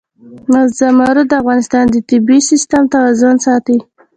زمرد 0.77 1.25
د 1.29 1.33
افغانستان 1.41 1.85
د 1.89 1.95
طبعي 2.09 2.39
سیسټم 2.49 2.83
توازن 2.93 3.35
ساتي. 3.45 3.77